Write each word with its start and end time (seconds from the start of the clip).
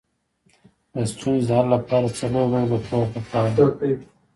د 0.93 0.95
ستونزې 1.11 1.45
د 1.47 1.49
حل 1.57 1.67
لپاره 1.75 2.07
څلور 2.19 2.45
ډوله 2.53 2.77
پوهه 2.87 3.07
پکار 3.13 3.47
ده. 3.55 3.65